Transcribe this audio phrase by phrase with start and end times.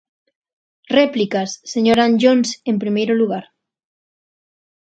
[0.97, 3.45] Réplicas, señor Anllóns en primeiro lugar.